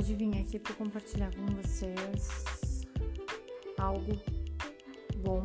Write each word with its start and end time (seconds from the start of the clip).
Hoje 0.00 0.14
vim 0.14 0.40
aqui 0.40 0.58
para 0.58 0.72
compartilhar 0.76 1.30
com 1.36 1.44
vocês 1.56 2.86
algo 3.76 4.18
bom, 5.18 5.44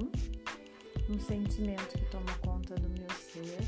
um 1.09 1.19
sentimento 1.19 1.97
que 1.97 2.05
toma 2.05 2.33
conta 2.41 2.73
do 2.75 2.87
meu 2.87 3.09
ser. 3.09 3.59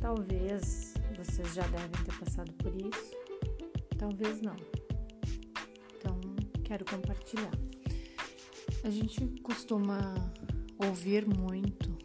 Talvez 0.00 0.94
vocês 1.14 1.52
já 1.52 1.60
devem 1.64 1.90
ter 1.90 2.18
passado 2.18 2.50
por 2.54 2.74
isso, 2.74 3.14
talvez 3.98 4.40
não. 4.40 4.56
Então, 5.98 6.18
quero 6.64 6.86
compartilhar. 6.86 7.52
A 8.82 8.88
gente 8.88 9.26
costuma 9.42 10.32
ouvir 10.78 11.26
muito 11.26 11.98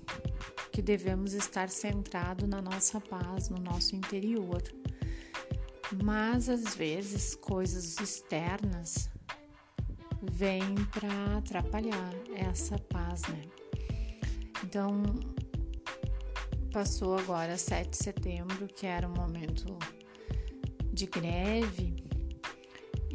que 0.73 0.81
devemos 0.81 1.31
estar 1.31 1.69
centrado 1.69 2.45
na 2.45 2.61
nossa 2.61 2.99
paz, 2.99 3.47
no 3.47 3.59
nosso 3.59 3.95
interior. 3.95 4.61
Mas 6.03 6.49
às 6.49 6.75
vezes 6.75 7.35
coisas 7.35 7.97
externas 7.99 9.09
vêm 10.21 10.75
para 10.91 11.37
atrapalhar 11.37 12.13
essa 12.35 12.77
paz, 12.77 13.21
né? 13.23 13.41
Então, 14.63 15.03
passou 16.71 17.17
agora 17.17 17.57
7 17.57 17.89
de 17.89 17.97
setembro, 17.97 18.67
que 18.67 18.85
era 18.85 19.07
um 19.07 19.13
momento 19.13 19.77
de 20.91 21.05
greve, 21.05 21.95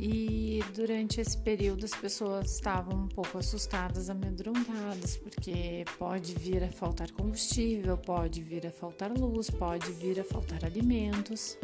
e 0.05 0.61
durante 0.75 1.21
esse 1.21 1.37
período 1.39 1.85
as 1.85 1.95
pessoas 1.95 2.55
estavam 2.55 3.05
um 3.05 3.09
pouco 3.09 3.39
assustadas, 3.39 4.11
amedrontadas, 4.11 5.17
porque 5.17 5.85
pode 5.99 6.35
vir 6.35 6.65
a 6.65 6.73
faltar 6.73 7.11
combustível, 7.13 7.97
pode 7.97 8.43
vir 8.43 8.67
a 8.67 8.73
faltar 8.73 9.13
luz, 9.13 9.49
pode 9.51 9.93
vir 9.93 10.19
a 10.19 10.25
faltar 10.25 10.65
alimentos. 10.65 11.57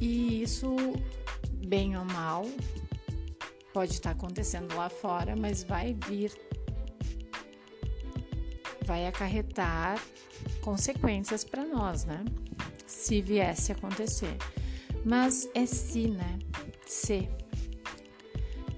E 0.00 0.42
isso, 0.42 0.76
bem 1.66 1.96
ou 1.96 2.04
mal, 2.04 2.44
pode 3.72 3.92
estar 3.92 4.10
acontecendo 4.10 4.74
lá 4.74 4.88
fora, 4.88 5.34
mas 5.36 5.64
vai 5.64 5.96
vir, 6.06 6.32
vai 8.84 9.06
acarretar 9.06 10.00
consequências 10.60 11.44
para 11.44 11.64
nós, 11.64 12.04
né? 12.04 12.24
Se 12.86 13.20
viesse 13.20 13.72
acontecer. 13.72 14.36
Mas 15.04 15.48
é 15.54 15.66
se, 15.66 16.08
né? 16.08 16.38
Se. 16.86 17.28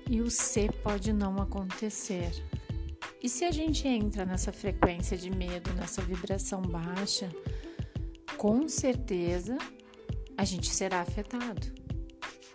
E 0.08 0.20
o 0.20 0.30
se 0.30 0.68
pode 0.82 1.12
não 1.12 1.40
acontecer. 1.40 2.30
E 3.22 3.28
se 3.28 3.44
a 3.44 3.50
gente 3.50 3.86
entra 3.88 4.24
nessa 4.24 4.52
frequência 4.52 5.16
de 5.16 5.30
medo, 5.30 5.72
nessa 5.74 6.00
vibração 6.00 6.62
baixa, 6.62 7.28
com 8.36 8.68
certeza 8.68 9.58
a 10.36 10.44
gente 10.44 10.68
será 10.68 11.00
afetado. 11.00 11.66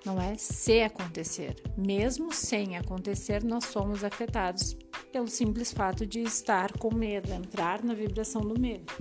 Não 0.06 0.20
é 0.20 0.36
se 0.36 0.82
acontecer. 0.82 1.56
Mesmo 1.78 2.34
sem 2.34 2.76
acontecer, 2.76 3.44
nós 3.44 3.66
somos 3.66 4.04
afetados 4.04 4.76
pelo 5.12 5.28
simples 5.28 5.72
fato 5.72 6.06
de 6.06 6.22
estar 6.22 6.72
com 6.78 6.94
medo, 6.94 7.32
entrar 7.32 7.84
na 7.84 7.94
vibração 7.94 8.42
do 8.42 8.60
medo. 8.60 8.92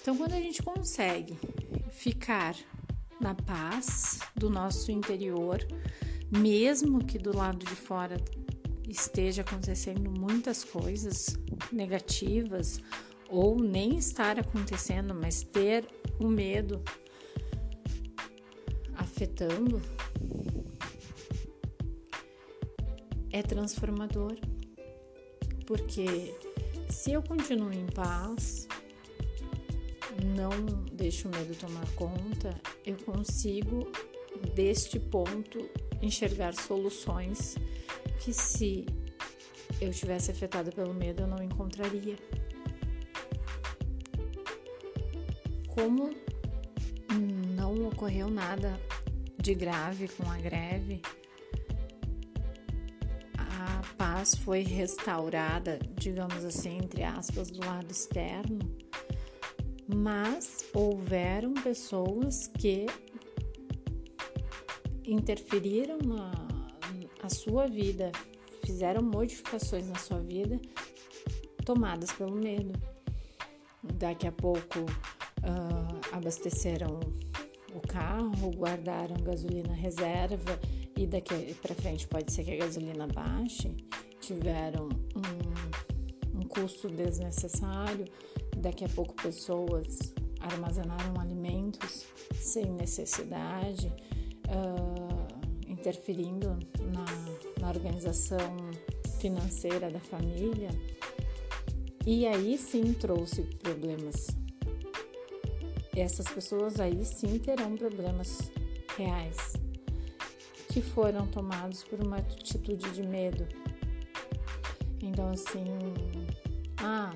Então, 0.00 0.16
quando 0.16 0.34
a 0.34 0.40
gente 0.40 0.62
consegue 0.62 1.38
ficar 1.90 2.54
na 3.20 3.34
paz 3.34 4.20
do 4.34 4.48
nosso 4.48 4.92
interior, 4.92 5.58
mesmo 6.30 7.04
que 7.04 7.18
do 7.18 7.36
lado 7.36 7.64
de 7.64 7.74
fora 7.74 8.16
esteja 8.88 9.42
acontecendo 9.42 10.10
muitas 10.10 10.64
coisas 10.64 11.36
negativas 11.72 12.80
ou 13.28 13.58
nem 13.58 13.98
estar 13.98 14.38
acontecendo, 14.38 15.14
mas 15.14 15.42
ter 15.42 15.86
o 16.18 16.28
medo 16.28 16.82
afetando, 18.98 19.80
é 23.30 23.42
transformador. 23.42 24.36
Porque 25.66 26.34
se 26.88 27.12
eu 27.12 27.22
continuo 27.22 27.72
em 27.72 27.86
paz, 27.86 28.66
não 30.34 30.84
deixo 30.92 31.28
o 31.28 31.30
medo 31.30 31.54
tomar 31.54 31.86
conta, 31.94 32.60
eu 32.84 32.96
consigo, 32.98 33.90
deste 34.54 34.98
ponto, 34.98 35.68
enxergar 36.02 36.54
soluções 36.54 37.54
que, 38.20 38.32
se 38.32 38.86
eu 39.80 39.92
tivesse 39.92 40.30
afetado 40.30 40.72
pelo 40.72 40.94
medo, 40.94 41.22
eu 41.22 41.26
não 41.26 41.42
encontraria. 41.42 42.16
Como 45.68 46.10
não 47.54 47.86
ocorreu 47.86 48.28
nada 48.28 48.80
de 49.38 49.54
grave 49.54 50.08
com 50.08 50.30
a 50.30 50.36
greve, 50.36 51.00
a 53.38 53.82
paz 53.96 54.34
foi 54.34 54.62
restaurada, 54.62 55.78
digamos 55.96 56.44
assim, 56.44 56.78
entre 56.78 57.02
aspas, 57.02 57.50
do 57.50 57.64
lado 57.64 57.90
externo 57.90 58.58
mas 59.88 60.66
houveram 60.74 61.54
pessoas 61.54 62.46
que 62.46 62.86
interferiram 65.06 65.98
na 66.04 66.30
a 67.20 67.30
sua 67.30 67.66
vida, 67.66 68.12
fizeram 68.64 69.02
modificações 69.02 69.88
na 69.88 69.96
sua 69.96 70.20
vida 70.20 70.60
tomadas 71.64 72.12
pelo 72.12 72.36
medo. 72.36 72.72
Daqui 73.82 74.26
a 74.26 74.32
pouco 74.32 74.78
uh, 74.78 76.00
abasteceram 76.16 77.00
o 77.78 77.80
carro, 77.80 78.50
guardaram 78.54 79.16
gasolina 79.22 79.72
reserva 79.72 80.58
e 80.96 81.06
daqui 81.06 81.54
para 81.62 81.74
frente 81.74 82.06
pode 82.06 82.32
ser 82.32 82.44
que 82.44 82.52
a 82.52 82.56
gasolina 82.56 83.06
baixe, 83.06 83.74
tiveram 84.20 84.88
um, 85.16 86.40
um 86.40 86.42
custo 86.42 86.88
desnecessário 86.88 88.04
Daqui 88.60 88.84
a 88.84 88.88
pouco, 88.88 89.14
pessoas 89.14 90.12
armazenaram 90.40 91.20
alimentos 91.20 92.04
sem 92.34 92.66
necessidade, 92.72 93.86
uh, 94.48 95.70
interferindo 95.70 96.58
na, 96.92 97.04
na 97.60 97.68
organização 97.68 98.56
financeira 99.20 99.90
da 99.90 100.00
família. 100.00 100.70
E 102.04 102.26
aí 102.26 102.58
sim 102.58 102.92
trouxe 102.92 103.42
problemas. 103.42 104.26
Essas 106.00 106.26
pessoas 106.28 106.78
aí 106.78 107.04
sim 107.04 107.38
terão 107.38 107.76
problemas 107.76 108.50
reais 108.96 109.54
que 110.68 110.82
foram 110.82 111.26
tomados 111.26 111.82
por 111.82 112.00
uma 112.00 112.18
atitude 112.18 112.90
de 112.90 113.02
medo. 113.02 113.46
Então, 115.02 115.30
assim, 115.30 115.64
ah, 116.78 117.12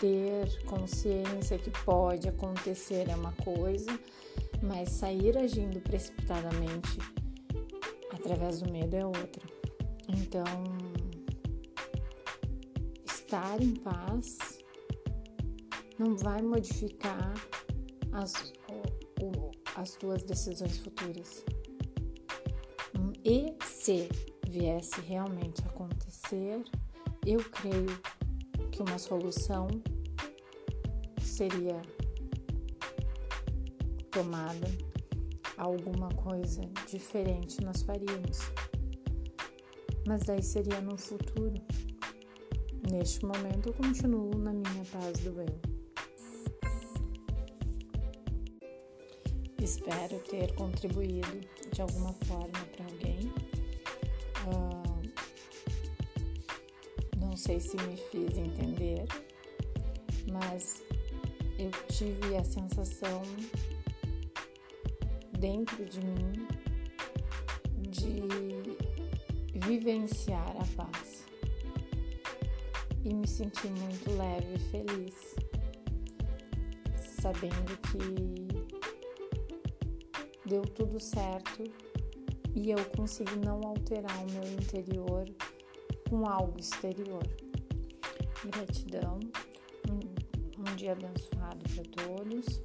ter 0.00 0.64
consciência 0.64 1.58
que 1.58 1.70
pode 1.84 2.28
acontecer 2.28 3.08
é 3.08 3.16
uma 3.16 3.32
coisa, 3.32 3.98
mas 4.62 4.90
sair 4.90 5.36
agindo 5.38 5.80
precipitadamente 5.80 6.98
através 8.12 8.60
do 8.60 8.70
medo 8.70 8.94
é 8.94 9.06
outra. 9.06 9.42
Então, 10.08 10.44
estar 13.04 13.62
em 13.62 13.74
paz 13.76 14.38
não 15.98 16.16
vai 16.16 16.42
modificar 16.42 17.32
as, 18.12 18.32
as 19.76 19.90
tuas 19.92 20.22
decisões 20.22 20.78
futuras. 20.78 21.44
E 23.24 23.54
se 23.64 24.08
viesse 24.48 25.00
realmente 25.00 25.62
acontecer, 25.62 26.62
eu 27.24 27.38
creio 27.44 27.98
que 28.70 28.82
uma 28.82 28.98
solução 28.98 29.68
seria 31.20 31.80
tomada, 34.10 34.66
alguma 35.56 36.08
coisa 36.10 36.62
diferente 36.88 37.62
nós 37.62 37.82
faríamos. 37.82 38.40
Mas 40.06 40.24
daí 40.24 40.42
seria 40.42 40.80
no 40.80 40.98
futuro. 40.98 41.54
Neste 42.90 43.24
momento 43.24 43.68
eu 43.68 43.72
continuo 43.72 44.36
na 44.36 44.52
minha 44.52 44.84
paz 44.90 45.18
do 45.20 45.40
eu. 45.40 45.71
Espero 49.62 50.18
ter 50.28 50.52
contribuído 50.56 51.40
de 51.72 51.82
alguma 51.82 52.12
forma 52.24 52.58
para 52.72 52.84
alguém. 52.84 53.32
Uh, 54.44 55.02
não 57.16 57.36
sei 57.36 57.60
se 57.60 57.76
me 57.76 57.96
fiz 57.96 58.36
entender, 58.36 59.06
mas 60.32 60.82
eu 61.60 61.70
tive 61.86 62.36
a 62.36 62.42
sensação 62.42 63.22
dentro 65.38 65.84
de 65.84 66.00
mim 66.00 66.48
de 67.88 68.20
vivenciar 69.60 70.56
a 70.56 70.66
paz 70.74 71.24
e 73.04 73.14
me 73.14 73.28
senti 73.28 73.68
muito 73.68 74.10
leve 74.10 74.56
e 74.56 74.58
feliz, 74.58 75.36
sabendo 76.96 77.78
que 77.82 78.61
deu 80.52 80.60
tudo 80.60 81.00
certo 81.00 81.64
e 82.54 82.70
eu 82.70 82.84
consigo 82.94 83.30
não 83.42 83.58
alterar 83.66 84.18
o 84.18 84.30
meu 84.30 84.52
interior 84.52 85.24
com 86.10 86.28
algo 86.28 86.60
exterior. 86.60 87.22
Gratidão, 88.44 89.18
um, 89.90 90.60
um 90.60 90.76
dia 90.76 90.92
abençoado 90.92 91.64
para 91.74 92.04
todos. 92.04 92.60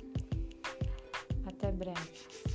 Até 1.46 1.72
breve. 1.72 2.47